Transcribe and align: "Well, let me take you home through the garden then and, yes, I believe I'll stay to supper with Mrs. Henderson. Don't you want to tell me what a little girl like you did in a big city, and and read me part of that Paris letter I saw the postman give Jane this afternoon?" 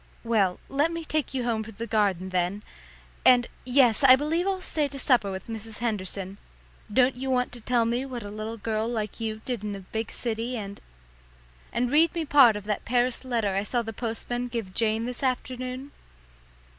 "Well, 0.23 0.59
let 0.67 0.91
me 0.91 1.05
take 1.05 1.35
you 1.35 1.43
home 1.43 1.63
through 1.63 1.73
the 1.73 1.85
garden 1.85 2.29
then 2.29 2.63
and, 3.23 3.45
yes, 3.65 4.03
I 4.03 4.15
believe 4.15 4.47
I'll 4.47 4.59
stay 4.59 4.87
to 4.87 4.97
supper 4.97 5.29
with 5.29 5.45
Mrs. 5.45 5.77
Henderson. 5.77 6.39
Don't 6.91 7.13
you 7.13 7.29
want 7.29 7.51
to 7.51 7.61
tell 7.61 7.85
me 7.85 8.03
what 8.07 8.23
a 8.23 8.31
little 8.31 8.57
girl 8.57 8.87
like 8.87 9.19
you 9.19 9.43
did 9.45 9.63
in 9.63 9.75
a 9.75 9.81
big 9.81 10.11
city, 10.11 10.57
and 10.57 10.81
and 11.71 11.91
read 11.91 12.15
me 12.15 12.25
part 12.25 12.55
of 12.55 12.63
that 12.63 12.83
Paris 12.83 13.23
letter 13.23 13.53
I 13.53 13.61
saw 13.61 13.83
the 13.83 13.93
postman 13.93 14.47
give 14.47 14.73
Jane 14.73 15.05
this 15.05 15.21
afternoon?" 15.21 15.91